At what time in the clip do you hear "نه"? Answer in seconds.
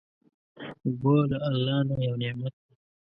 1.87-1.95